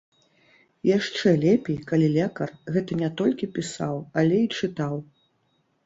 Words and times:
Яшчэ 0.97 1.33
лепей, 1.43 1.77
калі 1.93 2.07
лекар 2.17 2.55
гэта 2.73 2.91
не 3.05 3.13
толькі 3.23 3.53
пісаў, 3.59 3.95
але 4.25 4.45
і 4.49 4.53
чытаў. 4.61 5.03